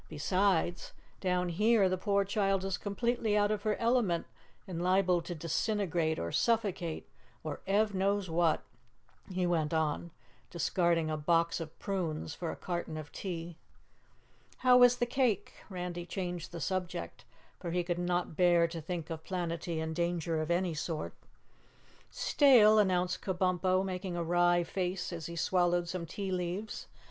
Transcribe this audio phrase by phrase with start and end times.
[0.09, 4.25] "Besides, down here the poor child is completely out of her element
[4.67, 7.07] and liable to disintegrate or suffocate
[7.43, 8.63] or Ev knows what"
[9.31, 10.09] he went on,
[10.49, 13.57] discarding a box of prunes for a carton of tea.
[14.65, 17.23] "How was the cake?" Randy changed the subject,
[17.59, 21.13] for he could not bear to think of Planetty in danger of any sort.
[22.09, 26.87] "Stale," announced Kabumpo, making a wry face as he swallowed some tea leaves.